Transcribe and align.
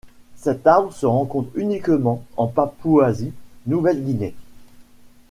Cet 0.35 0.65
arbre 0.65 0.91
se 0.91 1.05
rencontre 1.05 1.51
uniquement 1.53 2.23
en 2.35 2.47
Papouasie-Nouvelle-Guinée. 2.47 4.33